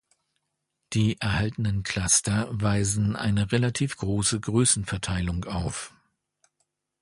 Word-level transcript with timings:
Die 0.93 1.21
erhaltenen 1.21 1.83
Cluster 1.83 2.47
weisen 2.51 3.15
eine 3.15 3.51
relativ 3.51 3.97
große 3.97 4.39
Größenverteilung 4.39 5.45
auf. 5.45 5.93